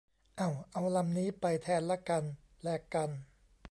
[0.37, 2.23] เอ้า เอาลำนี้ไปแทนละกัน
[2.63, 3.09] แลกกัน